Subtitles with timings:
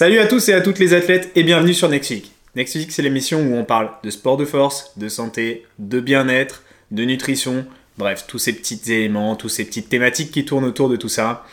[0.00, 2.32] Salut à tous et à toutes les athlètes et bienvenue sur Next Week.
[2.90, 7.66] C'est l'émission où on parle de sport de force, de santé, de bien-être, de nutrition,
[7.98, 11.44] bref, tous ces petits éléments, toutes ces petites thématiques qui tournent autour de tout ça.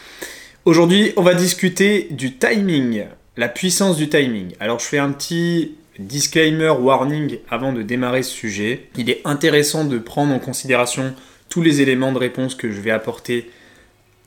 [0.63, 4.54] Aujourd'hui, on va discuter du timing, la puissance du timing.
[4.61, 8.88] Alors, je fais un petit disclaimer, warning avant de démarrer ce sujet.
[8.95, 11.14] Il est intéressant de prendre en considération
[11.50, 13.52] tous les éléments de réponse que je vais apporter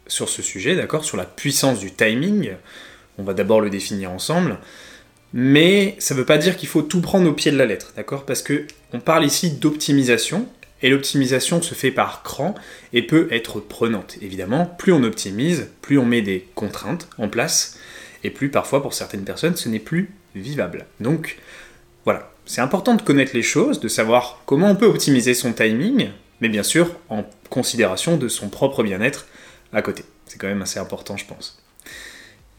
[0.07, 1.07] sur ce sujet, d'accord?
[1.07, 2.51] Sur la puissance du timing.
[3.20, 4.59] On va d'abord le définir ensemble.
[5.33, 7.93] Mais ça ne veut pas dire qu'il faut tout prendre au pied de la lettre,
[7.95, 8.24] d'accord?
[8.24, 10.48] Parce que on parle ici d'optimisation,
[10.83, 12.55] et l'optimisation se fait par cran
[12.93, 14.16] et peut être prenante.
[14.23, 17.79] Évidemment, plus on optimise, plus on met des contraintes en place,
[18.24, 20.87] et plus parfois pour certaines personnes ce n'est plus vivable.
[21.01, 21.38] Donc
[22.05, 26.09] voilà, c'est important de connaître les choses, de savoir comment on peut optimiser son timing,
[26.41, 29.27] mais bien sûr en considération de son propre bien-être
[29.73, 30.05] à côté.
[30.27, 31.60] C'est quand même assez important, je pense.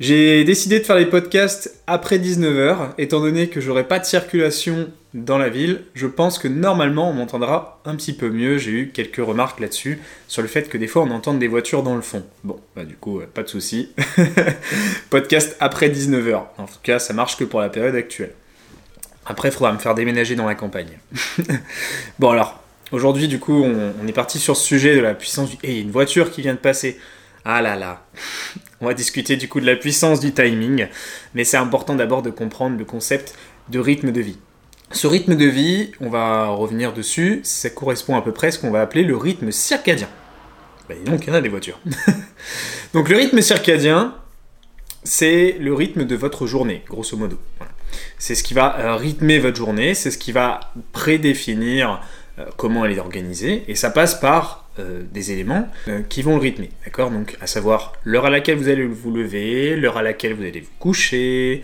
[0.02, 4.90] J'ai décidé de faire les podcasts après 19h, étant donné que j'aurai pas de circulation
[5.14, 5.84] dans la ville.
[5.94, 8.58] Je pense que normalement on m'entendra un petit peu mieux.
[8.58, 11.84] J'ai eu quelques remarques là-dessus, sur le fait que des fois on entend des voitures
[11.84, 12.26] dans le fond.
[12.44, 13.92] Bon, bah du coup, pas de souci.
[15.12, 16.46] Podcast après 19h.
[16.58, 18.34] En tout cas, ça marche que pour la période actuelle.
[19.28, 20.98] Après, il faudra me faire déménager dans la campagne.
[22.18, 22.60] bon alors,
[22.92, 25.58] aujourd'hui du coup, on, est parti sur ce sujet de la puissance du...
[25.62, 26.98] Et il y a une voiture qui vient de passer.
[27.46, 28.06] Ah là là.
[28.80, 30.88] On va discuter du coup de la puissance du timing,
[31.34, 33.36] mais c'est important d'abord de comprendre le concept
[33.70, 34.38] de rythme de vie.
[34.92, 38.60] Ce rythme de vie, on va revenir dessus, ça correspond à peu près à ce
[38.60, 40.10] qu'on va appeler le rythme circadien.
[40.90, 41.80] Bah donc, il y en a des voitures.
[42.94, 44.16] donc le rythme circadien,
[45.04, 47.40] c'est le rythme de votre journée, grosso modo.
[48.18, 50.60] C'est ce qui va euh, rythmer votre journée, c'est ce qui va
[50.92, 52.02] prédéfinir
[52.58, 55.70] comment elle est organisée, et ça passe par euh, des éléments
[56.10, 57.12] qui vont le rythmer, d'accord?
[57.12, 60.62] Donc, à savoir l'heure à laquelle vous allez vous lever, l'heure à laquelle vous allez
[60.62, 61.62] vous coucher,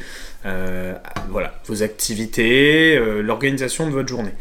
[1.29, 4.33] voilà, vos activités, l'organisation de votre journée.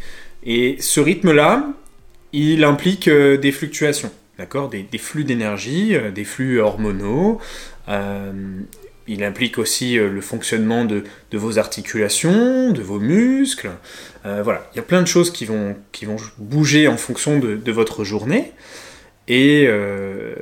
[0.45, 1.67] Et ce rythme-là,
[2.31, 4.69] il implique des fluctuations, d'accord?
[4.69, 7.41] Des, flux d'énergie, des flux hormonaux,
[9.07, 13.71] il implique aussi euh, le fonctionnement de, vos articulations, de vos muscles.
[14.27, 15.75] Euh, voilà, il y a plein de choses qui vont,
[16.37, 18.51] bouger en fonction de, votre journée
[19.27, 20.35] et, euh,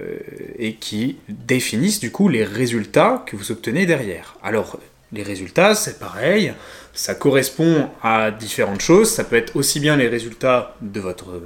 [0.58, 4.38] et, qui définissent du coup les résultats que vous obtenez derrière.
[4.42, 4.80] Alors,
[5.12, 6.54] les résultats, c'est pareil,
[6.94, 9.10] ça correspond à différentes choses.
[9.12, 11.40] Ça peut être aussi bien les résultats de votre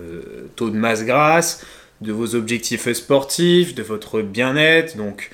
[0.55, 1.65] taux de masse grasse,
[1.99, 5.29] de vos objectifs sportifs, de votre bien-être, donc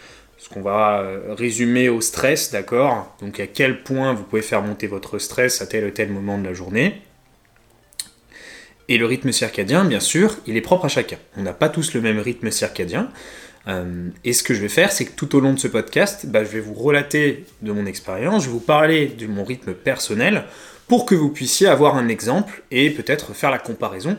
[0.46, 3.16] ce qu'on va euh, résumer au stress, d'accord?
[3.20, 6.38] Donc à quel point vous pouvez faire monter votre stress à tel ou tel moment
[6.38, 7.02] de la journée.
[8.88, 11.18] Et le rythme circadien, bien sûr, il est propre à chacun.
[11.36, 13.10] On n'a pas tous le même rythme circadien.
[13.68, 16.28] Euh, et ce que je vais faire, c'est que tout au long de ce podcast,
[16.28, 19.74] bah, je vais vous relater de mon expérience, je vais vous parler de mon rythme
[19.74, 20.44] personnel
[20.88, 24.16] pour que vous puissiez avoir un exemple et peut-être faire la comparaison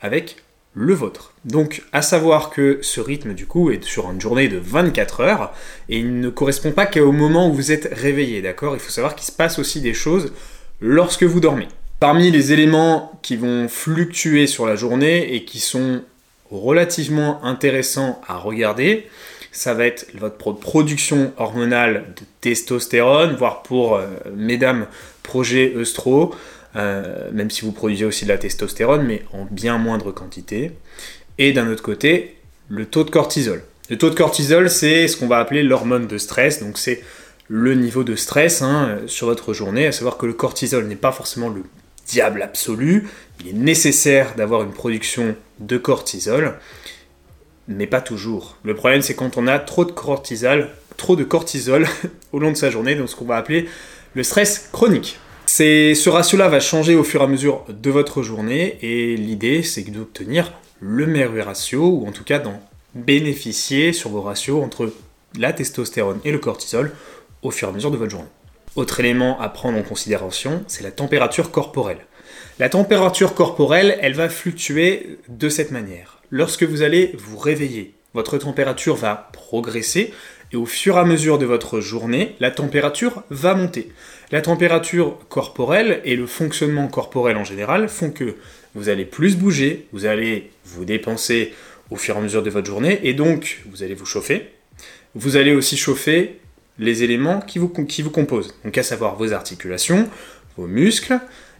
[0.00, 0.36] avec
[0.74, 1.32] le vôtre.
[1.44, 5.52] Donc, à savoir que ce rythme, du coup, est sur une journée de 24 heures,
[5.88, 8.74] et il ne correspond pas qu'au moment où vous êtes réveillé, d'accord?
[8.74, 10.32] Il faut savoir qu'il se passe aussi des choses
[10.80, 11.68] lorsque vous dormez.
[12.00, 16.02] Parmi les éléments qui vont fluctuer sur la journée et qui sont
[16.50, 19.06] relativement intéressants à regarder,
[19.54, 24.86] ça va être votre production hormonale de testostérone, voire pour euh, mesdames,
[25.22, 26.34] projet œstro,
[26.76, 30.72] euh, même si vous produisez aussi de la testostérone, mais en bien moindre quantité.
[31.38, 32.36] Et d'un autre côté,
[32.68, 33.62] le taux de cortisol.
[33.90, 37.02] Le taux de cortisol, c'est ce qu'on va appeler l'hormone de stress, donc c'est
[37.46, 41.12] le niveau de stress hein, sur votre journée, à savoir que le cortisol n'est pas
[41.12, 41.62] forcément le
[42.06, 43.08] diable absolu,
[43.40, 46.54] il est nécessaire d'avoir une production de cortisol,
[47.68, 48.56] mais pas toujours.
[48.64, 51.86] Le problème c'est quand on a trop de cortisol, trop de cortisol
[52.32, 53.68] au long de sa journée, donc ce qu'on va appeler
[54.14, 58.78] le stress chronique ce ratio-là va changer au fur et à mesure de votre journée
[58.82, 62.60] et l'idée c'est d'obtenir le meilleur ratio ou en tout cas d'en
[62.94, 64.92] bénéficier sur vos ratios entre
[65.38, 66.92] la testostérone et le cortisol
[67.42, 68.28] au fur et à mesure de votre journée.
[68.76, 72.06] Autre élément à prendre en considération, c'est la température corporelle.
[72.58, 76.20] La température corporelle, elle va fluctuer de cette manière.
[76.36, 80.12] Lorsque vous allez vous réveiller, votre température va progresser
[80.50, 83.92] et au fur et à mesure de votre journée, la température va monter.
[84.32, 88.34] La température corporelle et le fonctionnement corporel en général font que
[88.74, 91.54] vous allez plus bouger, vous allez vous dépenser
[91.92, 94.50] au fur et à mesure de votre journée, et donc vous allez vous chauffer.
[95.14, 96.40] Vous allez aussi chauffer
[96.80, 100.08] les éléments qui vous, qui composent, donc à savoir vos articulations,
[100.56, 101.16] vos muscles,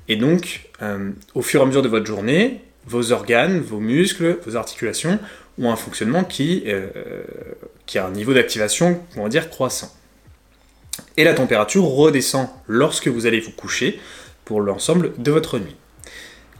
[0.08, 4.38] et donc euh, au fur et à mesure de votre journée, vos organes, vos muscles,
[4.44, 5.18] vos articulations
[5.58, 6.88] ont un fonctionnement qui, euh,
[7.94, 9.92] a un niveau d'activation, on va dire, croissant.
[11.16, 14.00] Et la température redescend lorsque vous allez vous coucher
[14.44, 15.76] pour l'ensemble de votre nuit.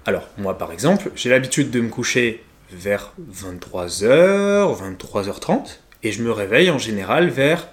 [0.07, 6.31] Alors, moi par exemple, j'ai l'habitude de me coucher vers 23h, 23h30, et je me
[6.31, 7.69] réveille en général vers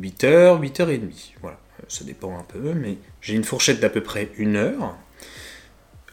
[0.00, 1.32] 8h, 8h30.
[1.40, 1.58] Voilà,
[1.88, 4.96] ça dépend un peu, mais j'ai une fourchette d'à peu près une heure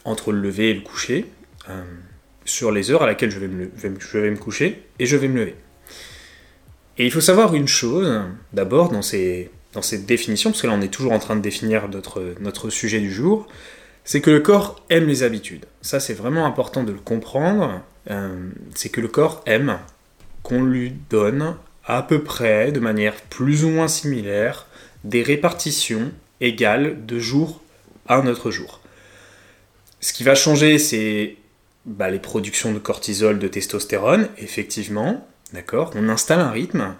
[0.04, 1.26] entre le lever et le coucher,
[1.68, 1.82] euh,
[2.44, 5.28] sur les heures à laquelle je vais, me, je vais me coucher, et je vais
[5.28, 5.56] me lever.
[6.98, 8.22] Et il faut savoir une chose,
[8.52, 11.40] d'abord, dans, ces, dans cette définition, parce que là on est toujours en train de
[11.40, 13.48] définir notre, notre sujet du jour,
[14.04, 15.66] c'est que le corps aime les habitudes.
[15.80, 17.80] Ça c'est vraiment important de le comprendre,
[18.10, 19.78] euh, c'est que le corps aime
[20.42, 24.66] qu'on lui donne à peu près, de manière plus ou moins similaire,
[25.04, 27.60] des répartitions égales de jour
[28.06, 28.80] à un autre jour.
[30.00, 31.36] Ce qui va changer, c'est
[31.86, 36.94] bah, les productions de cortisol, de testostérone, effectivement, d'accord On installe un rythme,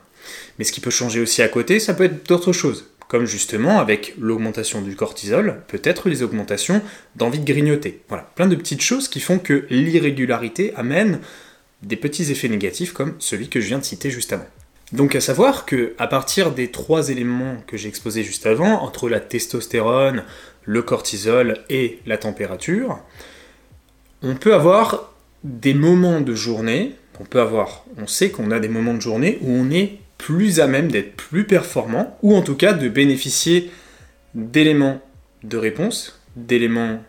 [0.59, 3.79] mais ce qui peut changer aussi à côté, ça peut être d'autres choses, comme justement
[3.79, 6.83] avec l'augmentation du cortisol, peut-être les augmentations
[7.17, 8.03] d'envie de grignoter.
[8.09, 11.21] Voilà, plein de petites choses qui font que l'irrégularité amène
[11.83, 14.47] des petits effets négatifs comme celui que je viens de citer juste avant.
[14.93, 19.09] Donc à savoir que à partir des trois éléments que j'ai exposés juste avant, entre
[19.09, 20.25] la testostérone,
[20.65, 22.99] le cortisol et la température,
[24.23, 25.13] on peut avoir
[25.45, 29.39] des moments de journée, on peut avoir, on sait qu'on a des moments de journée
[29.43, 33.71] où on est plus à même d'être plus performant, ou en tout cas de bénéficier
[34.35, 35.01] d'éléments
[35.43, 37.03] de réponse, d'éléments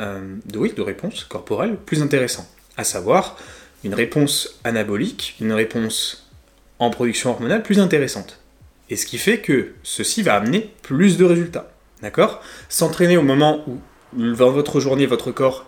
[0.00, 2.48] euh, de, oui, de réponse corporelle plus intéressants.
[2.76, 3.36] À savoir
[3.84, 6.28] une réponse anabolique, une réponse
[6.78, 8.40] en production hormonale plus intéressante.
[8.90, 11.70] Et ce qui fait que ceci va amener plus de résultats.
[12.02, 12.42] D'accord?
[12.68, 13.78] S'entraîner au moment où,
[14.12, 15.64] dans votre journée, votre corps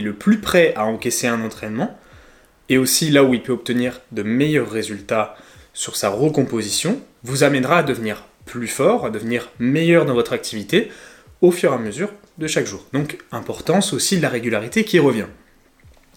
[0.00, 1.98] le plus prêt à encaisser un entraînement,
[2.68, 5.36] et aussi là où il peut obtenir de meilleurs résultats
[5.72, 10.90] sur sa recomposition, vous amènera à devenir plus fort, à devenir meilleur dans votre activité
[11.40, 12.84] au fur et à mesure de chaque jour.
[12.92, 15.26] Donc, importance aussi de la régularité qui revient.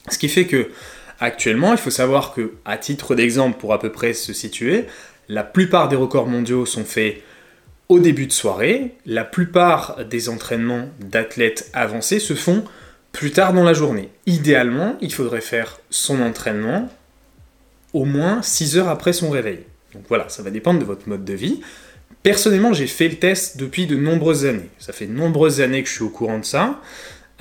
[0.10, 0.70] Ce qui fait que
[1.22, 4.86] Actuellement, il faut savoir que, à titre d'exemple, pour à peu près se situer,
[5.28, 7.22] la plupart des records mondiaux sont faits
[7.90, 12.64] au début de soirée, la plupart des entraînements d'athlètes avancés se font
[13.12, 14.10] plus tard dans la journée.
[14.26, 16.90] Idéalement, il faudrait faire son entraînement
[17.94, 19.60] au moins 6 heures après son réveil.
[19.94, 21.62] Donc voilà, ça va dépendre de votre mode de vie.
[22.22, 24.70] Personnellement, j'ai fait le test depuis de nombreuses années.
[24.78, 26.80] Ça fait de nombreuses années que je suis au courant de ça.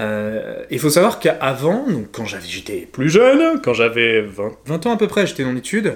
[0.00, 5.08] Euh, il faut savoir qu'avant, quand j'étais plus jeune, quand j'avais 20, ans à peu
[5.08, 5.94] près, j'étais en études,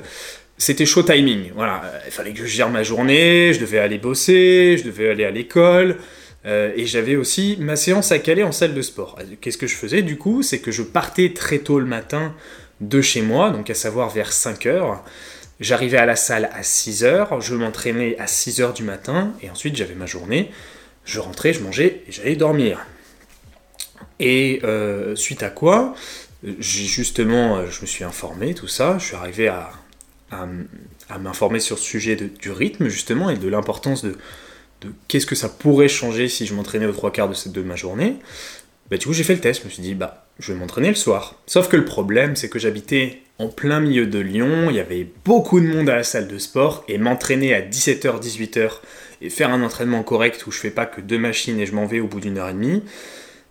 [0.58, 1.52] c'était show timing.
[1.54, 5.24] Voilà, il fallait que je gère ma journée, je devais aller bosser, je devais aller
[5.24, 5.96] à l'école,
[6.44, 9.18] euh, et j'avais aussi ma séance à caler en salle de sport.
[9.40, 10.42] Qu'est-ce que je faisais du coup?
[10.42, 12.34] C'est que je partais très tôt le matin
[12.80, 15.04] de chez moi, donc à savoir vers 5 heures.
[15.60, 19.50] J'arrivais à la salle à 6 heures, je m'entraînais à 6 heures du matin, et
[19.50, 20.50] ensuite j'avais ma journée.
[21.04, 22.84] Je rentrais, je mangeais et j'allais dormir.
[24.18, 25.94] Et euh, suite à quoi,
[26.58, 29.70] justement, euh, je me suis informé, tout ça, je suis arrivé à,
[31.20, 34.16] m'informer sur ce sujet du rythme, justement, et de l'importance de,
[35.08, 38.16] qu'est-ce que ça pourrait changer si je m'entraînais aux trois quarts de, de ma journée.
[38.90, 40.88] Bah, du coup, j'ai fait le test, je me suis dit, bah, je vais m'entraîner
[40.88, 41.36] le soir.
[41.46, 45.08] Sauf que le problème, c'est que j'habitais en plein milieu de Lyon, il y avait
[45.24, 48.70] beaucoup de monde à la salle de sport, et m'entraîner à 17h, 18h,
[49.22, 51.86] et faire un entraînement correct où je fais pas que deux machines et je m'en
[51.86, 52.82] vais au bout d'une heure et demie,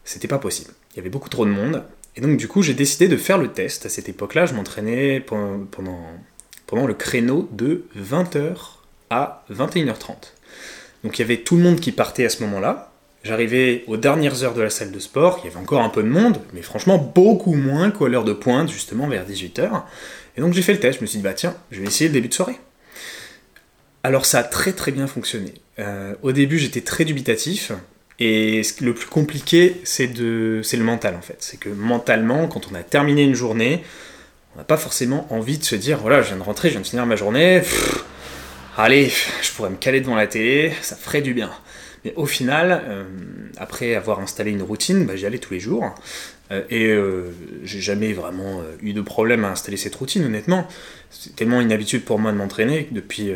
[0.04, 0.72] c'était pas possible.
[0.94, 1.84] Il y avait beaucoup trop de monde.
[2.16, 3.86] Et donc du coup, j'ai décidé de faire le test.
[3.86, 8.56] À cette époque-là, je m'entraînais pendant, le créneau de 20h
[9.10, 10.34] à 21h30.
[11.04, 12.92] Donc il y avait tout le monde qui partait à ce moment-là.
[13.24, 16.02] J'arrivais aux dernières heures de la salle de sport, il y avait encore un peu
[16.02, 19.84] de monde, mais franchement beaucoup moins qu'à l'heure de pointe, justement vers 18h.
[20.38, 22.08] Et donc j'ai fait le test, je me suis dit, bah tiens, je vais essayer
[22.08, 22.60] le début de soirée.
[24.04, 25.54] Alors ça a très très bien fonctionné.
[25.78, 27.72] Euh, au début j'étais très dubitatif,
[28.24, 31.38] et le plus compliqué, c'est le mental en fait.
[31.40, 33.84] C'est que mentalement, quand on a terminé une journée,
[34.54, 36.82] on n'a pas forcément envie de se dire voilà, je viens de rentrer, je viens
[36.82, 37.64] de finir ma journée,
[38.78, 39.12] allez,
[39.42, 41.52] je pourrais me caler devant la télé, ça ferait du bien.
[42.04, 43.04] Mais au final, euh,
[43.58, 45.94] après avoir installé une routine, bah, j'y allais tous les jours.
[46.52, 47.32] Euh, et euh,
[47.64, 50.68] j'ai jamais vraiment eu de problème à installer cette routine, honnêtement.
[51.10, 53.32] C'est tellement une habitude pour moi de m'entraîner depuis,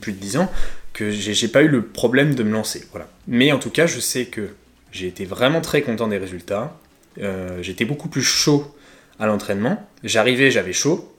[0.00, 0.50] plus de 10 ans
[0.92, 2.84] que j'ai pas eu le problème de me lancer.
[2.90, 3.08] Voilà.
[3.28, 4.48] Mais en tout cas, je sais que
[4.90, 6.76] j'ai été vraiment très content des résultats.
[7.20, 8.74] Euh, j'étais beaucoup plus chaud
[9.18, 9.86] à l'entraînement.
[10.04, 11.14] J'arrivais, j'avais chaud.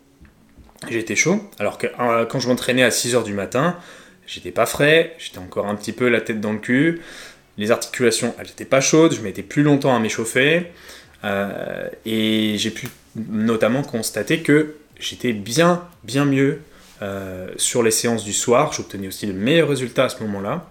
[0.87, 1.43] J'étais chaud.
[1.59, 3.77] Alors que euh, quand je m'entraînais à 6h du matin,
[4.27, 7.01] j'étais pas frais, j'étais encore un petit peu la tête dans le cul.
[7.57, 10.67] Les articulations, elles n'étaient pas chaudes, je mettais plus longtemps à m'échauffer.
[11.25, 16.61] Euh, et j'ai pu notamment constater que j'étais bien, bien mieux
[17.55, 18.73] sur les séances du soir.
[18.73, 20.69] J'obtenais aussi de meilleurs résultats à ce moment-là.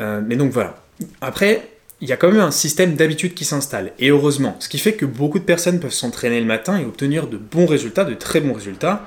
[0.00, 0.76] mais donc voilà.
[1.20, 1.62] Après,
[2.00, 4.94] il y a quand même un système d'habitude qui s'installe, et heureusement, ce qui fait
[4.94, 8.40] que beaucoup de personnes peuvent s'entraîner le matin et obtenir de bons résultats, de très
[8.40, 9.04] bons résultats,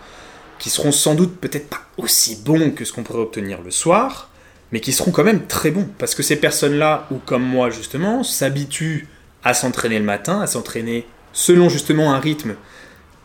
[0.60, 4.30] qui seront sans doute peut-être pas aussi bons que ce qu'on pourrait obtenir le soir,
[4.72, 8.24] mais qui seront quand même très bons, parce que ces personnes-là, ou comme moi justement,
[8.24, 9.08] s'habituent
[9.44, 12.56] à s'entraîner le matin, à s'entraîner selon justement un rythme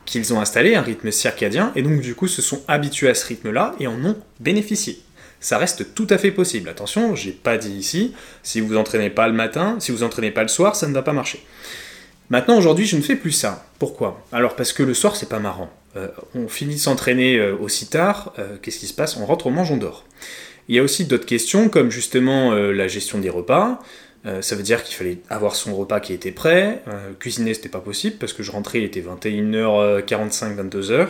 [0.07, 3.27] qu'ils ont installé, un rythme circadien, et donc du coup se sont habitués à ce
[3.27, 5.03] rythme-là et en ont bénéficié
[5.41, 6.69] ça reste tout à fait possible.
[6.69, 10.43] Attention, j'ai pas dit ici, si vous entraînez pas le matin, si vous entraînez pas
[10.43, 11.45] le soir, ça ne va pas marcher.
[12.31, 13.65] Maintenant, aujourd'hui, je ne fais plus ça.
[13.79, 14.23] Pourquoi?
[14.33, 15.71] Alors parce que le soir, c'est pas marrant.
[15.97, 19.17] Euh, on finit de s'entraîner euh, aussi tard, euh, qu'est-ce qui se passe?
[19.17, 20.05] On rentre, on mange, on dort.
[20.69, 23.79] Il y a aussi d'autres questions, comme justement la gestion des repas.
[24.43, 26.83] ça veut dire qu'il fallait avoir son repas qui était prêt.
[27.19, 31.09] cuisiner, c'était pas possible, parce que je rentrais, il était 21h45, 22h.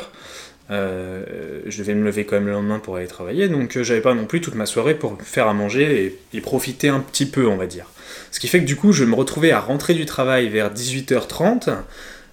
[0.71, 4.03] Euh, je devais me lever quand même le lendemain pour aller travailler, donc euh, j'avais
[4.03, 7.47] pas non plus toute ma soirée pour faire à manger et, profiter un petit peu,
[7.47, 7.87] on va dire.
[8.31, 11.71] Ce qui fait que du coup, je me retrouvais à rentrer du travail vers 18h30.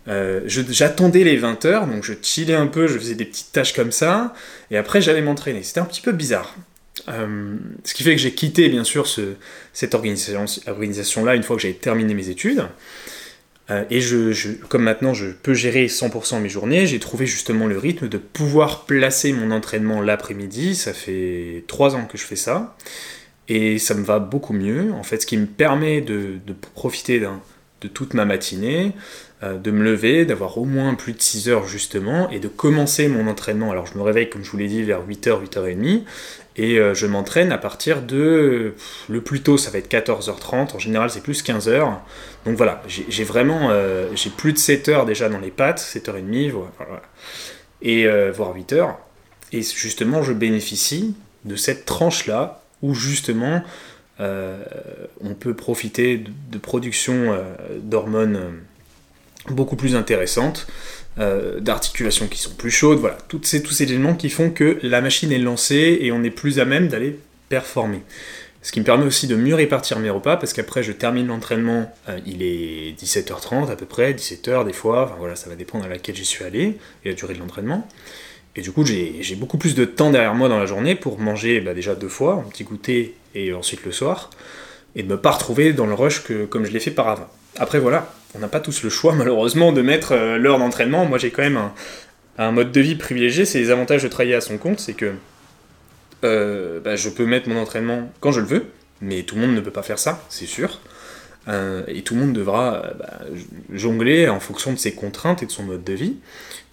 [0.07, 3.91] Euh, j'attendais les 20h, donc je chillais un peu, je faisais des petites tâches comme
[3.91, 4.33] ça,
[4.69, 5.63] et après j'allais m'entraîner.
[5.63, 6.55] C'était un petit peu bizarre.
[7.07, 9.35] ce qui fait que j'ai quitté bien sûr ce,
[9.73, 12.65] cette organisation-là une fois que j'avais terminé mes études.
[13.71, 17.77] Euh, et je, comme maintenant je peux gérer 100% mes journées, j'ai trouvé justement le
[17.77, 20.75] rythme de pouvoir placer mon entraînement l'après-midi.
[20.75, 22.75] Ça fait 3 ans que je fais ça.
[23.47, 24.91] Et ça me va beaucoup mieux.
[24.93, 26.39] En fait, ce qui me permet de,
[26.73, 28.93] profiter de toute ma matinée,
[29.43, 33.07] euh, de me lever, d'avoir au moins plus de 6 heures justement, et de commencer
[33.07, 33.71] mon entraînement.
[33.71, 36.01] Alors je me réveille, comme je vous l'ai dit, vers 8h, 8h30,
[36.57, 38.73] et euh, je m'entraîne à partir de...
[39.09, 41.97] Le plus tôt, ça va être 14h30, en général c'est plus 15h.
[42.45, 43.69] Donc voilà, j'ai vraiment...
[43.71, 47.01] Euh, j'ai plus de 7 heures déjà dans les pattes, 7h30, voilà.
[47.81, 48.97] Et voire 8 heures.
[49.51, 53.61] Et justement, je bénéficie de cette tranche-là, où justement...
[54.19, 57.37] on peut profiter de, production
[57.79, 58.61] d'hormones
[59.49, 60.67] beaucoup plus intéressantes,
[61.19, 64.77] euh, d'articulations qui sont plus chaudes, voilà, toutes ces, tous ces éléments qui font que
[64.83, 67.19] la machine est lancée et on est plus à même d'aller
[67.49, 68.01] performer.
[68.61, 71.93] Ce qui me permet aussi de mieux répartir mes repas, parce qu'après je termine l'entraînement,
[72.09, 75.85] euh, il est 17h30 à peu près, 17h des fois, enfin voilà, ça va dépendre
[75.85, 77.87] à laquelle j'y suis allé et la durée de l'entraînement.
[78.55, 81.59] Et du coup, j'ai beaucoup plus de temps derrière moi dans la journée pour manger
[81.59, 84.29] bah, déjà deux fois, un petit goûter et ensuite le soir,
[84.95, 87.29] et de ne pas retrouver dans le rush que, comme je l'ai fait par avant.
[87.57, 91.05] Après voilà, on n'a pas tous le choix malheureusement de mettre euh, l'heure d'entraînement.
[91.05, 91.59] Moi j'ai quand même
[92.37, 95.13] un, mode de vie privilégié, c'est les avantages de travailler à son compte, c'est que
[96.23, 98.65] euh, bah, je peux mettre mon entraînement quand je le veux,
[99.01, 100.79] mais tout le monde ne peut pas faire ça, c'est sûr.
[101.47, 103.19] Euh, et tout le monde devra bah,
[103.71, 106.15] jongler en fonction de ses contraintes et de son mode de vie.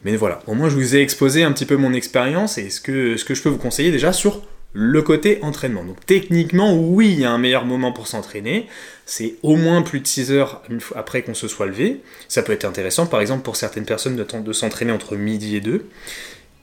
[0.04, 2.80] Mais voilà, au moins je vous ai exposé un petit peu mon expérience et ce
[2.80, 4.42] que, ce que je peux vous conseiller déjà sur
[4.74, 5.84] le côté entraînement.
[5.84, 8.66] Donc techniquement, oui, il y a un meilleur moment pour s'entraîner.
[9.04, 10.62] C'est au moins plus de 6 heures
[10.94, 12.00] après qu'on se soit levé.
[12.28, 15.60] Ça peut être intéressant, par exemple, pour certaines personnes de, de s'entraîner entre midi et
[15.60, 15.86] 2.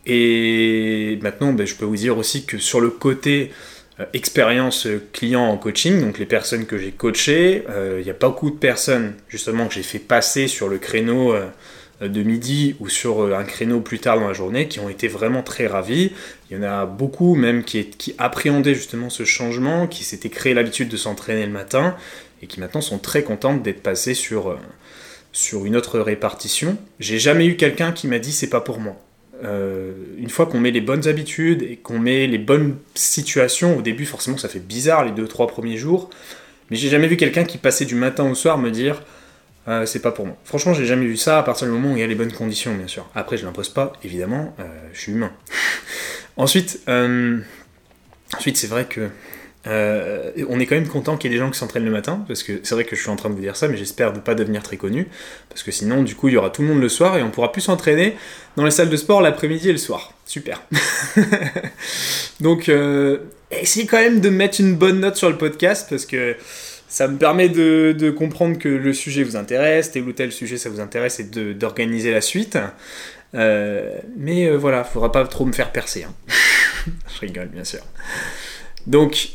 [0.05, 3.51] Et maintenant, ben, je peux vous dire aussi que sur le côté
[3.99, 8.13] euh, expérience client en coaching, donc les personnes que j'ai coachées, euh, il y a
[8.13, 11.47] pas beaucoup de personnes justement que j'ai fait passer sur le créneau euh,
[12.07, 15.07] de midi ou sur euh, un créneau plus tard dans la journée qui ont été
[15.07, 16.13] vraiment très ravis.
[16.49, 20.87] Il y en a beaucoup même qui, appréhendaient justement ce changement, qui s'étaient créé l'habitude
[20.87, 21.95] de s'entraîner le matin
[22.41, 24.57] et qui maintenant sont très contentes d'être passées sur, euh,
[25.33, 26.77] sur une autre répartition.
[26.99, 28.95] J'ai jamais eu quelqu'un qui m'a dit c'est pas pour moi.
[29.43, 33.81] Euh, une fois qu'on met les bonnes habitudes et qu'on met les bonnes situations, au
[33.81, 36.09] début forcément ça fait bizarre les deux trois premiers jours,
[36.69, 39.01] mais j'ai jamais vu quelqu'un qui passait du matin au soir me dire
[39.69, 40.35] euh, c'est pas pour moi.
[40.45, 42.31] Franchement, j'ai jamais vu ça à partir du moment où il y a les bonnes
[42.31, 43.07] conditions, bien sûr.
[43.13, 45.31] Après, je l'impose pas, évidemment, euh, je suis humain.
[46.37, 47.37] ensuite, euh,
[48.35, 49.09] ensuite c'est vrai que
[49.65, 52.41] on est quand même content qu'il y ait des gens qui s'entraînent le matin, parce
[52.41, 54.19] que c'est vrai que je suis en train de vous dire ça, mais j'espère ne
[54.19, 55.07] pas devenir très connu,
[55.49, 57.29] parce que sinon, du coup, il y aura tout le monde le soir et on
[57.29, 58.15] pourra plus s'entraîner
[58.55, 60.13] dans les salles de sport l'après-midi et le soir.
[60.25, 60.63] Super.
[62.39, 62.71] Donc,
[63.51, 66.35] essayez quand même de mettre une bonne note sur le podcast, parce que
[66.89, 70.69] ça me permet de, comprendre que le sujet vous intéresse, tel ou tel sujet ça
[70.69, 72.57] vous intéresse et d'organiser la suite.
[73.35, 76.03] Euh, mais euh, voilà, faudra pas trop me faire percer.
[76.03, 76.13] Hein.
[77.13, 77.81] Je rigole, bien sûr.
[78.87, 79.29] Donc,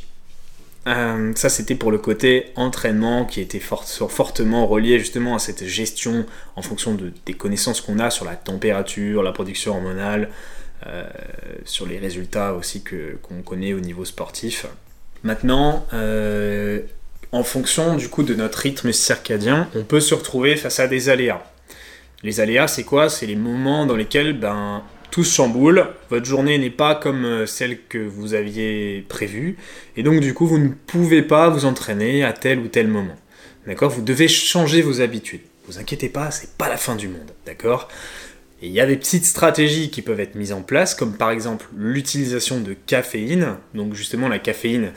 [0.89, 6.27] euh, ça c'était pour le côté entraînement qui était fortement relié justement à cette gestion
[6.57, 10.29] en fonction de, des connaissances qu'on a sur la température, la production hormonale,
[11.65, 14.67] sur les résultats aussi qu'on connaît au niveau sportif.
[15.23, 15.87] Maintenant,
[17.35, 21.09] en fonction du coup de notre rythme circadien, on peut se retrouver face à des
[21.09, 21.43] aléas.
[22.23, 23.09] Les aléas, c'est quoi?
[23.09, 27.47] C'est les moments dans lesquels ben, tout se chamboule, votre journée n'est pas comme euh,
[27.47, 29.57] celle que vous aviez prévue,
[29.97, 33.17] et donc du coup vous ne pouvez pas vous entraîner à tel ou tel moment.
[33.67, 33.91] D'accord?
[33.91, 35.43] Vous devez changer vos habitudes.
[35.67, 37.89] Vous inquiétez pas, c'est pas la fin du monde, d'accord?
[38.63, 41.67] Il y a des petites stratégies qui peuvent être mises en place, comme par exemple
[41.77, 43.57] l'utilisation de caféine.
[43.75, 44.93] Donc justement la caféine,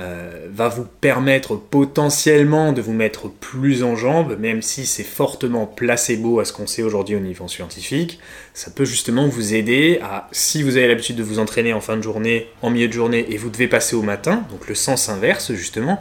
[0.00, 5.66] euh, va vous permettre potentiellement de vous mettre plus en jambes, même si c'est fortement
[5.66, 8.18] placebo à ce qu'on sait aujourd'hui au niveau scientifique.
[8.54, 11.98] Ça peut justement vous aider à, si vous avez l'habitude de vous entraîner en fin
[11.98, 15.10] de journée, en milieu de journée, et vous devez passer au matin, donc le sens
[15.10, 16.00] inverse justement,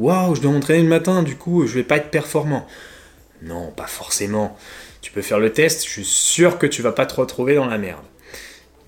[0.00, 2.66] waouh, je dois m'entraîner le matin, du coup je vais pas être performant.
[3.42, 4.56] Non, pas forcément.
[5.02, 7.66] Tu peux faire le test, je suis sûr que tu vas pas te retrouver dans
[7.66, 8.02] la merde.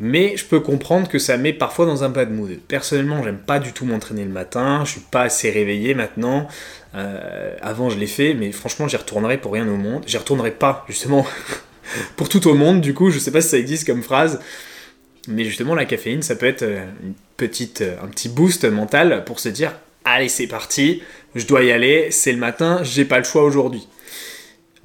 [0.01, 2.59] Mais je peux comprendre que ça met parfois dans un bad mood.
[2.69, 6.47] Personnellement, j'aime pas du tout m'entraîner le matin, je suis pas assez réveillé maintenant.
[6.95, 10.05] Euh, avant, je l'ai fait, mais franchement, j'y retournerai pour rien au monde.
[10.07, 11.27] J'y retournerai pas, justement,
[12.17, 14.41] pour tout au monde, du coup, je sais pas si ça existe comme phrase.
[15.27, 19.25] Mais justement, la caféine, ça peut être euh, une petite, euh, un petit boost mental
[19.25, 19.73] pour se dire
[20.05, 21.03] Allez, c'est parti,
[21.35, 23.87] je dois y aller, c'est le matin, j'ai pas le choix aujourd'hui.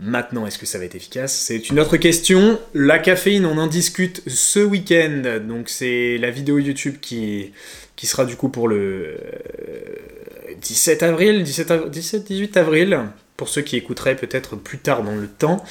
[0.05, 1.33] Maintenant, est-ce que ça va être efficace?
[1.33, 2.60] C'est une autre question.
[2.74, 5.39] La caféine, on en discute ce week-end.
[5.48, 7.53] Donc, c'est la vidéo YouTube qui,
[7.95, 9.15] qui sera du coup pour le
[10.62, 13.00] 17 euh, avril, 17-18 avril,
[13.38, 15.63] pour ceux qui écouteraient peut-être plus tard dans le temps.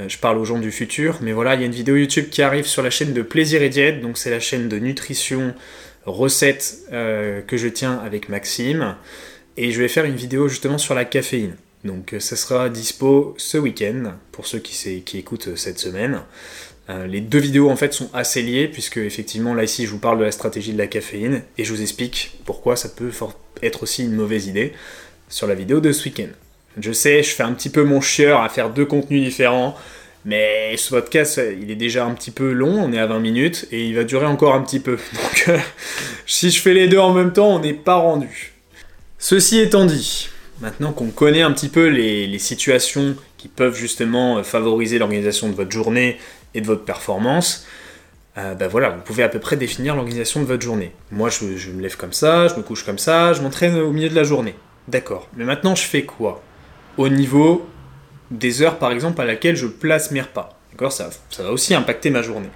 [0.00, 2.26] Euh, je parle aux gens du futur, mais voilà, il y a une vidéo YouTube
[2.28, 5.54] qui arrive sur la chaîne de Plaisir et Diète, donc c'est la chaîne de nutrition,
[6.06, 8.96] recettes euh, que je tiens avec Maxime,
[9.56, 11.54] et je vais faire une vidéo justement sur la caféine.
[11.86, 16.20] Donc euh, ça sera dispo ce week-end pour ceux qui, écoutent euh, cette semaine.
[16.90, 19.98] Euh, les deux vidéos en fait sont assez liées puisque effectivement là ici je vous
[19.98, 23.10] parle de la stratégie de la caféine et je vous explique pourquoi ça peut
[23.62, 24.72] être aussi une mauvaise idée
[25.28, 26.28] sur la vidéo de ce week-end.
[26.78, 29.76] Je sais, je fais un petit peu mon chieur à faire deux contenus différents,
[30.24, 33.66] mais ce podcast il est déjà un petit peu long, on est à 20 minutes
[33.72, 34.98] et il va durer encore un petit peu.
[35.14, 35.58] Donc
[36.26, 38.52] si je fais les deux en même temps, on n'est pas rendu.
[39.18, 40.28] Ceci étant dit,
[40.60, 45.54] Maintenant qu'on connaît un petit peu les, situations qui peuvent justement euh, favoriser l'organisation de
[45.54, 46.18] votre journée
[46.54, 47.66] et de votre performance,
[48.36, 50.92] ben voilà, vous pouvez à peu près définir l'organisation de votre journée.
[51.10, 54.10] Moi, je, me lève comme ça, je me couche comme ça, je m'entraîne au milieu
[54.10, 54.54] de la journée.
[54.88, 55.26] D'accord.
[55.36, 56.42] Mais maintenant, je fais quoi?
[56.98, 57.66] Au niveau
[58.30, 60.58] des heures, par exemple, à laquelle je place mes repas.
[60.70, 60.92] D'accord?
[60.92, 62.50] Ça va aussi impacter ma journée.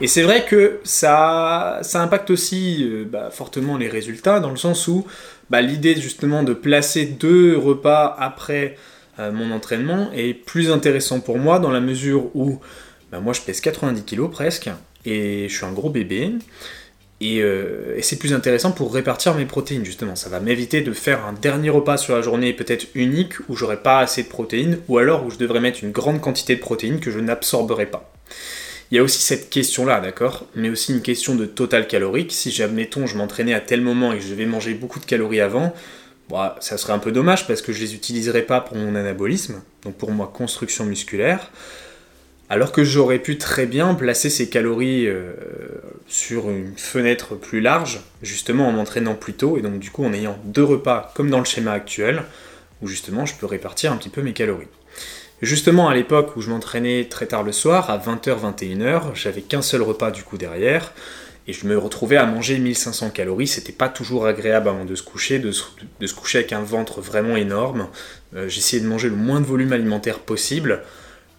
[0.00, 4.56] Et c'est vrai que ça, ça impacte aussi euh, bah, fortement les résultats, dans le
[4.56, 5.06] sens où
[5.50, 8.76] bah, l'idée justement de placer deux repas après
[9.18, 12.60] euh, mon entraînement est plus intéressant pour moi dans la mesure où
[13.12, 14.70] bah, moi je pèse 90 kg presque
[15.04, 16.32] et je suis un gros bébé.
[17.22, 20.16] Euh, et, c'est plus intéressant pour répartir mes protéines justement.
[20.16, 23.76] Ça va m'éviter de faire un dernier repas sur la journée peut-être unique où j'aurai
[23.76, 27.00] pas assez de protéines ou alors où je devrais mettre une grande quantité de protéines
[27.00, 28.10] que je n'absorberai pas.
[28.90, 30.46] Il y a aussi cette question-là, d'accord?
[30.56, 32.32] Mais aussi une question de total calorique.
[32.32, 35.40] Si, j'admettons, je m'entraînais à tel moment et que je vais manger beaucoup de calories
[35.40, 35.72] avant,
[36.28, 39.62] bah, ça serait un peu dommage parce que je les utiliserais pas pour mon anabolisme,
[39.84, 41.50] donc pour ma construction musculaire.
[42.48, 45.34] Alors que j'aurais pu très bien placer ces calories euh,
[46.08, 50.12] sur une fenêtre plus large, justement en m'entraînant plus tôt, et donc du coup en
[50.12, 52.24] ayant deux repas comme dans le schéma actuel,
[52.82, 54.66] où justement je peux répartir un petit peu mes calories.
[55.42, 59.62] Justement, à l'époque où je m'entraînais très tard le soir, à 20h, 21h, j'avais qu'un
[59.62, 60.92] seul repas du coup derrière,
[61.48, 63.46] et je me retrouvais à manger 1500 calories.
[63.46, 67.36] C'était pas toujours agréable avant de se coucher, de se, coucher avec un ventre vraiment
[67.36, 67.88] énorme.
[68.36, 70.82] Euh, j'essayais de manger le moins de volume alimentaire possible.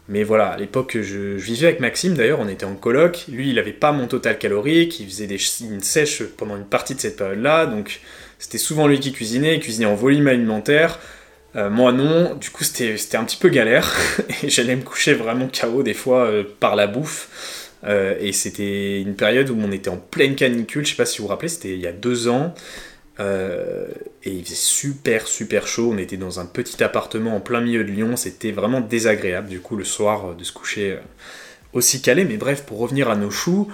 [0.10, 3.26] Mais voilà, à l'époque, je, je, vivais avec Maxime d'ailleurs, on était en coloc.
[3.32, 6.96] Lui, il n'avait pas mon total calorique, il faisait des, une sèche pendant une partie
[6.96, 8.02] de cette période-là, donc
[8.40, 11.00] c'était souvent lui qui cuisinait, il cuisinait en volume alimentaire.
[11.56, 13.94] Euh, moi non, du coup c'était un petit peu galère
[14.44, 17.70] et j'allais me coucher vraiment KO des fois euh, par la bouffe.
[17.84, 21.18] Euh, et c'était une période où on était en pleine canicule, je sais pas si
[21.18, 22.54] vous vous rappelez, c'était il y a deux ans.
[23.20, 27.84] et il faisait super super chaud, on était dans un petit appartement en plein milieu
[27.84, 30.98] de Lyon, c'était vraiment désagréable du coup le soir de se coucher
[31.74, 32.24] aussi calé.
[32.26, 33.68] Mais bref, pour revenir à nos choux,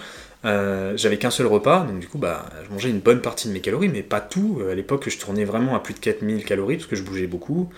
[0.47, 3.53] euh, j'avais qu'un seul repas, donc du coup, bah, je mangeais une bonne partie de
[3.53, 4.61] mes calories, mais pas tout.
[4.69, 7.69] À l'époque, je tournais vraiment à plus de 4000 calories, parce que je bougeais beaucoup.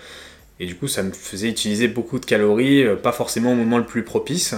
[0.60, 3.78] Et du coup, ça me faisait utiliser beaucoup de calories, euh, pas forcément au moment
[3.78, 4.54] le plus propice.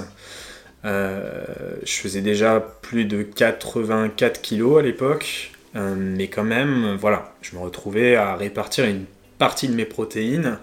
[0.84, 1.44] Euh,
[1.84, 7.60] je faisais déjà plus de 84 kilos à l'époque, mais quand même, voilà, je me
[7.60, 9.04] retrouvais à répartir une
[9.38, 10.58] partie de mes protéines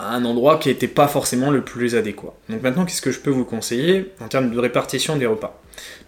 [0.00, 2.34] à un endroit qui n'était pas forcément le plus adéquat.
[2.48, 5.60] Donc maintenant, qu'est-ce que je peux vous conseiller en termes de répartition des repas?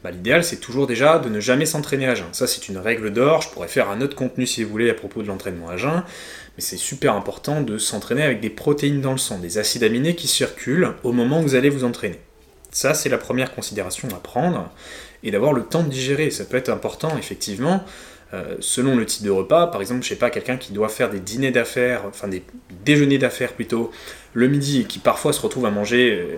[0.02, 2.26] Bah, L'idéal, c'est toujours déjà de ne jamais s'entraîner à jeun.
[2.32, 3.42] Ça, c'est une règle d'or.
[3.42, 6.02] Je pourrais faire un autre contenu si vous voulez à propos de l'entraînement à jeun.
[6.56, 10.14] Mais c'est super important de s'entraîner avec des protéines dans le sang, des acides aminés
[10.14, 12.18] qui circulent au moment où vous allez vous entraîner.
[12.70, 14.70] Ça, c'est la première considération à prendre.
[15.22, 16.30] Et d'avoir le temps de digérer.
[16.30, 17.84] Ça peut être important, effectivement,
[18.34, 19.66] euh, selon le type de repas.
[19.66, 22.42] Par exemple, je sais pas, quelqu'un qui doit faire des dîners d'affaires, enfin des
[22.84, 23.90] déjeuners d'affaires plutôt,
[24.32, 26.36] le midi, et qui parfois se retrouve à manger euh,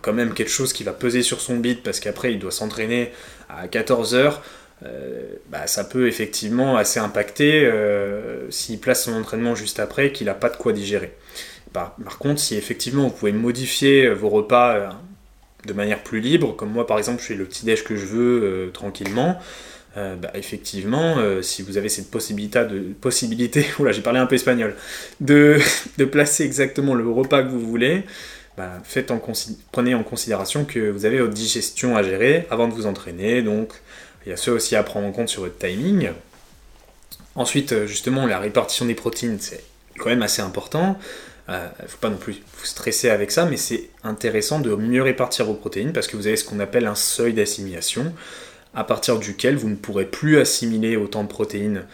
[0.00, 3.12] quand même quelque chose qui va peser sur son bide parce qu'après il doit s'entraîner
[3.48, 4.42] à 14 heures.
[4.84, 7.68] Euh, bah, ça peut effectivement assez impacter
[8.48, 11.12] s'il place son entraînement juste après qu'il n'a pas de quoi digérer.
[11.72, 14.96] Par, contre, si effectivement vous pouvez modifier vos repas
[15.68, 18.06] de manière plus libre, comme moi par exemple je fais le petit déj que je
[18.06, 19.38] veux tranquillement,
[19.98, 24.76] euh, bah, effectivement, euh, si vous avez cette possibilité de j'ai parlé un peu espagnol,
[25.20, 25.58] de,
[26.10, 28.04] placer exactement le repas que vous voulez,
[28.56, 29.20] bah, faites en
[29.72, 33.72] prenez en considération que vous avez votre digestion à gérer avant de vous entraîner, donc
[34.24, 36.10] il y a ça aussi à prendre en compte sur votre timing.
[37.34, 39.64] Ensuite, euh, justement, la répartition des protéines, c'est
[39.98, 40.98] quand même assez important.
[41.48, 45.02] Il ne faut pas non plus vous stresser avec ça, mais c'est intéressant de mieux
[45.02, 48.12] répartir vos protéines parce que vous avez ce qu'on appelle un seuil d'assimilation
[48.74, 51.84] à partir duquel vous ne pourrez plus assimiler autant de protéines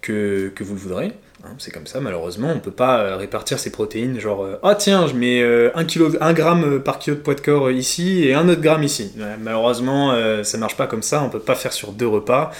[0.00, 1.12] que, vous le voudrez.
[1.44, 4.58] Hein, c'est comme ça, malheureusement, on ne peut pas euh, répartir ces protéines genre euh,
[4.62, 8.24] ah tiens, je mets 1 euh, kilo, gramme par kilo de poids de corps ici
[8.24, 9.12] et un autre gramme ici.
[9.40, 12.52] malheureusement, ça marche pas comme ça, on peut pas faire sur deux repas.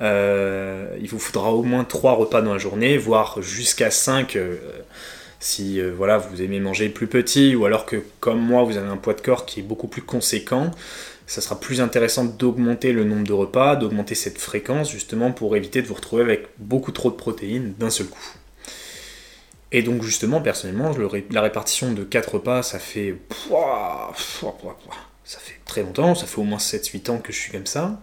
[0.00, 4.36] il vous faudra au moins trois repas dans la journée, voire jusqu'à 5
[5.40, 8.96] si voilà, vous aimez manger plus petit ou alors que comme moi vous avez un
[8.96, 10.70] poids de corps qui est beaucoup plus conséquent,
[11.26, 15.82] ça sera plus intéressant d'augmenter le nombre de repas, d'augmenter cette fréquence justement pour éviter
[15.82, 18.32] de vous retrouver avec beaucoup trop de protéines d'un seul coup.
[19.70, 20.94] Et donc justement, personnellement,
[21.30, 23.14] la répartition de 4 repas, ça fait...
[25.24, 28.00] Ça fait très longtemps, ça fait au moins 7-8 ans que je suis comme ça,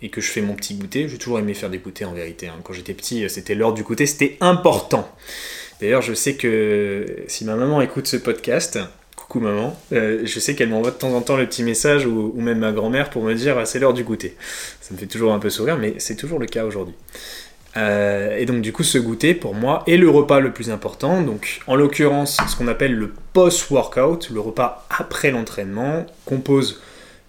[0.00, 1.08] et que je fais mon petit goûter.
[1.08, 2.46] J'ai toujours aimé faire des goûters en vérité.
[2.46, 2.60] Hein.
[2.62, 5.12] Quand j'étais petit, c'était l'heure du goûter, c'était important.
[5.82, 8.78] D'ailleurs, je sais que si ma maman écoute ce podcast,
[9.40, 9.76] maman.
[9.92, 12.72] Euh, je sais qu'elle m'envoie de temps en temps le petit message ou, même ma
[12.72, 14.36] grand-mère pour me dire ah, c'est l'heure du goûter.
[14.80, 16.94] Ça me fait toujours un peu sourire, mais c'est toujours le cas aujourd'hui.
[17.78, 21.22] Euh, et donc du coup ce goûter pour moi est le repas le plus important.
[21.22, 26.80] Donc en l'occurrence ce qu'on appelle le post-workout, le repas après l'entraînement, compose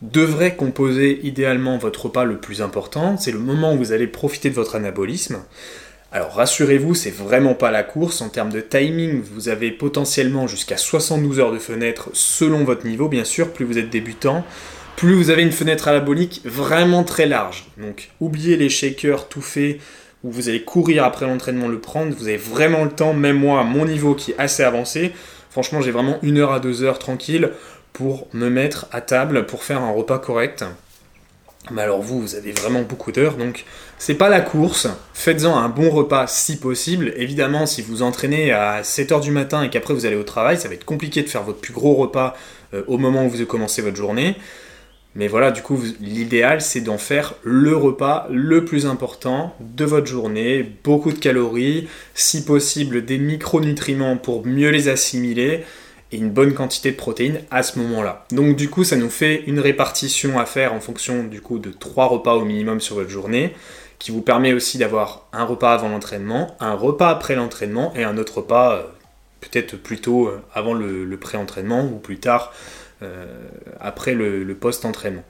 [0.01, 3.15] devrait composer idéalement votre repas le plus important.
[3.17, 5.37] C'est le moment où vous allez profiter de votre anabolisme.
[6.15, 8.21] Alors rassurez-vous, c'est vraiment pas la course.
[8.21, 13.07] En termes de timing, vous avez potentiellement jusqu'à 72 heures de fenêtre selon votre niveau,
[13.09, 13.51] bien sûr.
[13.51, 14.45] Plus vous êtes débutant,
[14.95, 17.65] plus vous avez une fenêtre anabolique vraiment très large.
[17.79, 19.79] Donc oubliez les shakers tout faits
[20.23, 22.13] où vous allez courir après l'entraînement le prendre.
[22.15, 25.13] Vous avez vraiment le temps, même moi à mon niveau qui est assez avancé.
[25.49, 27.49] Franchement, j'ai vraiment une heure à deux heures tranquille
[27.91, 30.63] pour me mettre à table pour faire un repas correct.
[31.71, 33.63] Mais alors vous, vous avez vraiment beaucoup d'heures, donc
[33.97, 34.87] c'est pas la course.
[35.13, 37.13] Faites-en un bon repas si possible.
[37.15, 40.67] Évidemment, si vous entraînez à 7h du matin et qu'après vous allez au travail, ça
[40.67, 42.35] va être compliqué de faire votre plus gros repas
[42.73, 44.35] euh, au moment où vous commencez votre journée.
[45.15, 50.07] Mais voilà, du coup, l'idéal, c'est d'en faire le repas le plus important de votre
[50.07, 50.67] journée.
[50.83, 55.63] Beaucoup de calories, si possible des micronutriments pour mieux les assimiler
[56.13, 58.25] et une bonne quantité de protéines à ce moment-là.
[58.31, 61.71] Donc du coup, ça nous fait une répartition à faire en fonction du coup de
[61.71, 63.55] trois repas au minimum sur votre journée,
[63.97, 68.17] qui vous permet aussi d'avoir un repas avant l'entraînement, un repas après l'entraînement et un
[68.17, 68.83] autre repas euh,
[69.41, 72.53] peut-être plutôt euh, avant le, pré-entraînement ou plus tard
[73.01, 73.25] euh,
[73.79, 75.23] après le, post-entraînement.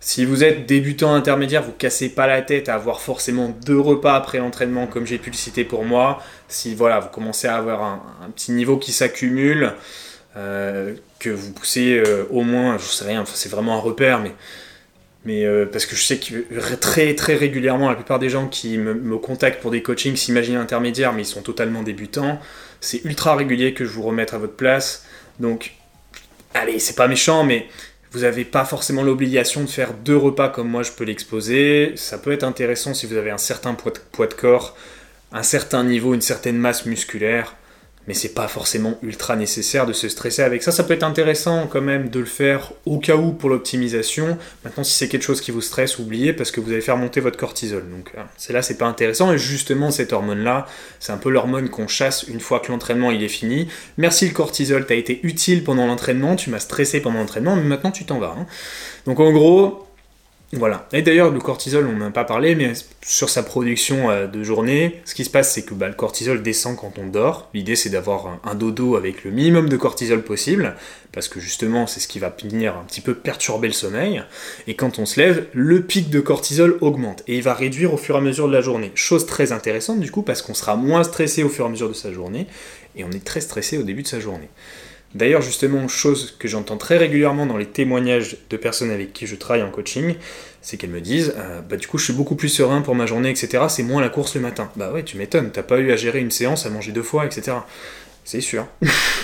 [0.00, 4.14] Si vous êtes débutant intermédiaire, vous cassez pas la tête à avoir forcément deux repas
[4.14, 6.22] après l'entraînement, comme j'ai pu le citer pour moi.
[6.48, 9.72] Si voilà, vous commencez à avoir un petit niveau qui s'accumule,
[10.36, 14.22] euh, que vous poussez euh, au moins, je sais rien, c'est vraiment un repère,
[15.24, 18.76] mais, euh, parce que je sais que très très régulièrement, la plupart des gens qui
[18.76, 22.38] me, contactent pour des coachings s'imaginent intermédiaires, mais ils sont totalement débutants.
[22.80, 25.06] C'est ultra régulier que je vous remette à votre place.
[25.40, 25.72] Donc,
[26.52, 27.66] allez, c'est pas méchant, mais
[28.12, 31.94] vous n'avez pas forcément l'obligation de faire deux repas comme moi je peux l'exposer.
[31.96, 34.76] Ça peut être intéressant si vous avez un certain poids de corps,
[35.32, 37.56] un certain niveau, une certaine masse musculaire
[38.06, 40.72] mais c'est pas forcément ultra nécessaire de se stresser avec ça.
[40.72, 44.38] Ça peut être intéressant quand même de le faire au cas où pour l'optimisation.
[44.64, 47.20] Maintenant, si c'est quelque chose qui vous stresse, oubliez parce que vous allez faire monter
[47.20, 47.84] votre cortisol.
[47.90, 49.32] Donc euh, c'est là, c'est pas intéressant.
[49.32, 50.66] Et justement, cette hormone-là,
[51.00, 53.68] c'est un peu l'hormone qu'on chasse une fois que l'entraînement est fini.
[53.96, 57.90] Merci le cortisol, t'as été utile pendant l'entraînement, tu m'as stressé pendant l'entraînement, mais maintenant
[57.90, 58.36] tu t'en vas.
[58.38, 58.46] Hein.
[59.06, 59.85] Donc en gros,
[60.56, 60.88] voilà.
[60.92, 62.72] Et d'ailleurs, le cortisol, on n'en a pas parlé, mais
[63.04, 66.42] sur sa production euh, de journée, ce qui se passe, c'est que bah, le cortisol
[66.42, 67.48] descend quand on dort.
[67.54, 70.74] L'idée, c'est d'avoir un, dodo avec le minimum de cortisol possible,
[71.12, 74.22] parce que justement, c'est ce qui va venir un petit peu perturber le sommeil.
[74.66, 77.96] Et quand on se lève, le pic de cortisol augmente, et il va réduire au
[77.96, 78.92] fur et à mesure de la journée.
[78.94, 81.88] Chose très intéressante, du coup, parce qu'on sera moins stressé au fur et à mesure
[81.88, 82.46] de sa journée,
[82.96, 84.48] et on est très stressé au début de sa journée.
[85.16, 89.34] D'ailleurs, justement, chose que j'entends très régulièrement dans les témoignages de personnes avec qui je
[89.34, 90.14] travaille en coaching,
[90.60, 93.06] c'est qu'elles me disent euh, Bah, du coup, je suis beaucoup plus serein pour ma
[93.06, 93.64] journée, etc.
[93.70, 94.70] C'est moins la course le matin.
[94.76, 97.24] Bah, ouais, tu m'étonnes, t'as pas eu à gérer une séance, à manger deux fois,
[97.24, 97.56] etc.
[98.24, 98.66] C'est sûr.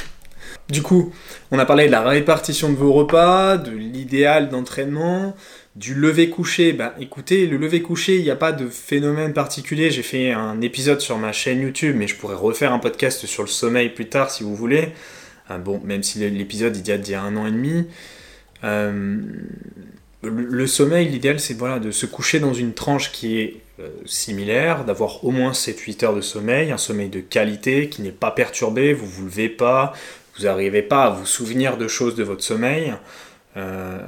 [0.71, 1.13] du coup,
[1.51, 5.37] on a parlé de la répartition de vos repas, de l'idéal d'entraînement,
[5.77, 6.73] du lever couché.
[6.73, 9.91] Bah, écoutez, le lever couché, il n'y a pas de phénomène particulier.
[9.91, 13.43] J'ai fait un épisode sur ma chaîne YouTube, mais je pourrais refaire un podcast sur
[13.43, 14.95] le sommeil plus tard si vous voulez.
[15.53, 17.87] Ah, bon, même si l'épisode il date d'il y a un an et demi.
[18.65, 19.21] Euh,
[20.23, 24.85] le, sommeil, l'idéal, c'est voilà, de se coucher dans une tranche qui est euh, similaire,
[24.85, 28.95] d'avoir au moins 7-8 heures de sommeil, un sommeil de qualité qui n'est pas perturbé,
[28.95, 29.93] vous vous levez pas,
[30.39, 32.95] vous n'arrivez pas à vous souvenir de choses de votre sommeil,
[33.59, 33.99] euh,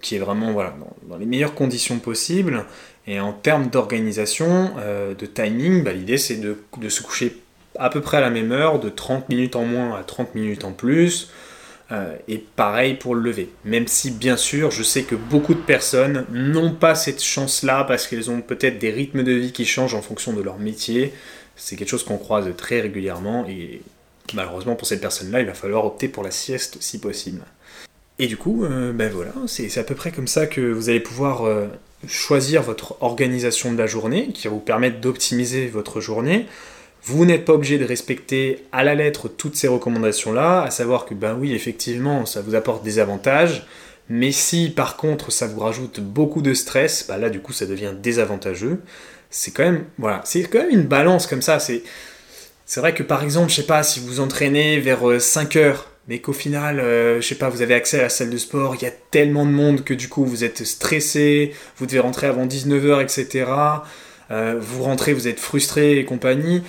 [0.00, 0.76] qui est vraiment voilà,
[1.08, 2.66] dans, les meilleures conditions possibles.
[3.06, 7.36] Et en termes d'organisation, de timing, bah, l'idée c'est de, de, se coucher
[7.78, 10.64] à peu près à la même heure, de 30 minutes en moins à 30 minutes
[10.64, 11.30] en plus.
[11.92, 13.50] Euh, et pareil pour le lever.
[13.64, 18.06] Même si, bien sûr, je sais que beaucoup de personnes n'ont pas cette chance-là parce
[18.06, 21.12] qu'elles ont peut-être des rythmes de vie qui changent en fonction de leur métier.
[21.56, 23.82] C'est quelque chose qu'on croise très régulièrement et
[24.32, 27.42] malheureusement pour cette personne-là, il va falloir opter pour la sieste si possible.
[28.18, 31.00] Et du coup, euh, ben voilà, c'est à peu près comme ça que vous allez
[31.00, 31.66] pouvoir euh,
[32.06, 36.46] choisir votre organisation de la journée qui va vous permettre d'optimiser votre journée
[37.04, 41.14] vous n'êtes pas obligé de respecter à la lettre toutes ces recommandations-là, à savoir que,
[41.14, 43.66] ben oui, effectivement, ça vous apporte des avantages,
[44.08, 47.66] mais si par contre ça vous rajoute beaucoup de stress, bah là du coup ça
[47.66, 48.80] devient désavantageux.
[49.30, 51.58] C'est quand même, voilà, c'est quand même une balance comme ça.
[51.58, 51.82] C'est,
[52.66, 55.90] c'est vrai que par exemple, je sais pas, si vous entraînez vers 5 euh, heures,
[56.08, 58.76] mais qu'au final, euh, je sais pas, vous avez accès à la salle de sport,
[58.76, 62.26] il y a tellement de monde que du coup vous êtes stressé, vous devez rentrer
[62.26, 63.46] avant 19h, etc.
[64.30, 66.62] Euh, vous rentrez, vous êtes frustré et compagnie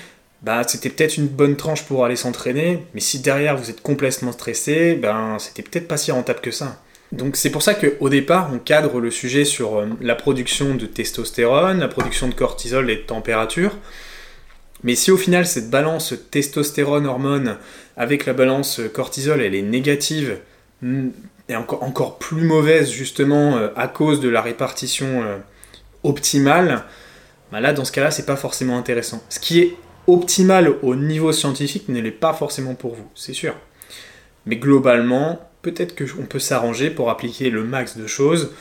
[0.45, 4.31] bah, c'était peut-être une bonne tranche pour aller s'entraîner, mais si derrière vous êtes complètement
[4.31, 6.79] stressé, ben c'était peut-être pas si rentable que ça.
[7.11, 10.85] Donc c'est pour ça qu'au départ, on cadre le sujet sur euh, la production de
[10.85, 13.75] testostérone, la production de cortisol et de température.
[14.83, 17.57] Mais si au final cette balance testostérone-hormone
[17.97, 20.37] avec la balance cortisol, elle est négative
[20.83, 21.07] hmm,
[21.49, 25.37] et encore, encore plus mauvaise justement euh, à cause de la répartition euh,
[26.03, 26.83] optimale,
[27.51, 29.23] bah là dans ce cas-là c'est pas forcément intéressant.
[29.29, 29.75] Ce qui est
[30.07, 33.55] optimal au niveau scientifique ne l'est pas forcément pour vous, c'est sûr.
[34.45, 38.51] Mais globalement, peut-être qu'on peut s'arranger pour appliquer le max de choses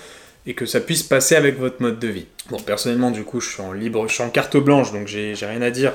[0.47, 2.27] et que ça puisse passer avec votre mode de vie.
[2.51, 5.35] Bon, personnellement, du coup, je suis en libre, je suis en carte blanche, donc j'ai
[5.41, 5.93] rien à dire,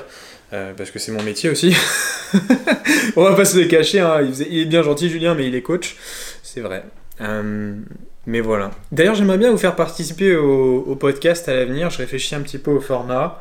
[0.52, 1.74] euh, parce que c'est mon métier aussi.
[3.16, 4.20] On va pas se le cacher, hein.
[4.22, 5.96] il, est bien gentil, Julien, mais il est coach,
[6.42, 6.84] c'est vrai.
[7.20, 7.74] Euh,
[8.26, 8.70] mais voilà.
[8.92, 12.70] D'ailleurs, j'aimerais bien vous faire participer au podcast à l'avenir, je réfléchis un petit peu
[12.70, 13.40] au format.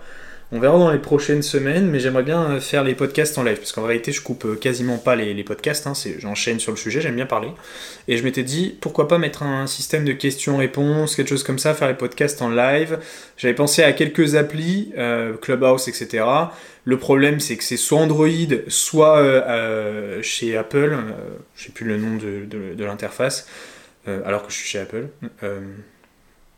[0.52, 3.72] On verra dans les prochaines semaines, mais j'aimerais bien faire les podcasts en live, parce
[3.72, 7.16] qu'en réalité, je coupe euh, quasiment pas les, podcasts, hein, j'enchaîne sur le sujet, j'aime
[7.16, 7.50] bien parler.
[8.08, 11.76] Et je m'étais dit, pourquoi pas mettre un système de questions-réponses, quelque chose comme ça,
[11.76, 12.98] faire les podcasts en live.
[13.38, 16.26] J'avais pensé à quelques applis, euh, Clubhouse, etc.
[16.84, 18.28] Le problème, c'est que c'est soit Android,
[18.70, 20.98] soit euh, chez Apple,
[21.58, 23.48] je sais plus le nom de, l'interface,
[24.08, 25.10] alors que je suis chez Apple.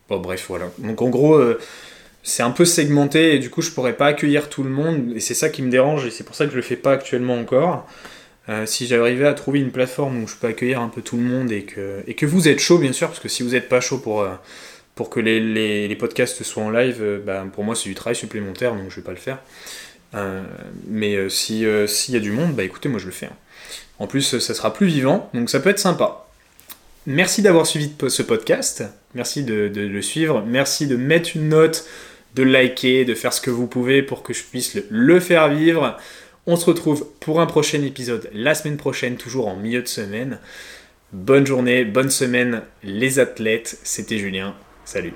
[0.07, 0.71] bon, bref, voilà.
[0.77, 1.43] Donc en gros
[2.23, 5.19] c'est un peu segmenté et du coup je pourrais pas accueillir tout le monde et
[5.19, 7.35] c'est ça qui me dérange et c'est pour ça que je le fais pas actuellement
[7.35, 7.87] encore.
[8.49, 11.23] Euh, si j'arrivais à trouver une plateforme où je peux accueillir un peu tout le
[11.23, 13.69] monde et que, et que vous êtes chaud bien sûr, parce que si vous n'êtes
[13.69, 14.33] pas chaud pour, euh,
[14.95, 15.39] pour que les,
[15.87, 18.95] les, podcasts soient en live, euh, bah, pour moi c'est du travail supplémentaire donc je
[18.95, 19.39] vais pas le faire.
[20.87, 23.27] mais si s'il y a du monde, bah écoutez moi je le fais.
[23.27, 23.37] Hein.
[23.99, 26.27] En plus ça sera plus vivant donc ça peut être sympa.
[27.07, 28.83] Merci d'avoir suivi ce podcast,
[29.15, 31.85] merci de, de le suivre, merci de mettre une note
[32.35, 35.97] de liker, de faire ce que vous pouvez pour que je puisse le, faire vivre.
[36.47, 40.39] On se retrouve pour un prochain épisode la semaine prochaine, toujours en milieu de semaine.
[41.13, 45.13] Bonne journée, bonne semaine les athlètes, c'était Julien, salut